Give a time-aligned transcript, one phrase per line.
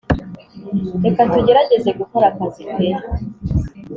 [1.05, 2.99] Reka tugerageze gukora akazi peu